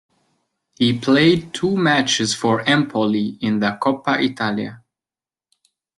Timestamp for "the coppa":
3.59-4.17